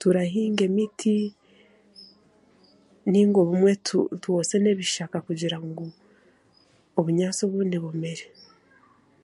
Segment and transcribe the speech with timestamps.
[0.00, 1.14] Turahinga emiti
[3.10, 3.72] ninga obumwe
[4.22, 5.84] twoosye n'ebishaaka kugira ngu
[6.98, 8.24] obunyaasi obundi bumere.